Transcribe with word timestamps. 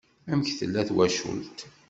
Amek 0.31 0.49
tella 0.59 0.81
twacult? 0.89 1.59